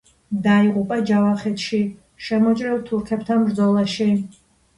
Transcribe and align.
დაიღუპა 0.45 0.95
ჯავახეთში 1.09 1.81
შემოჭრილ 2.29 2.81
თურქებთან 2.89 3.45
ბრძოლაში. 3.53 4.11